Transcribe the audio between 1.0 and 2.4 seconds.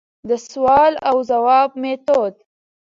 او ځواب ميتود: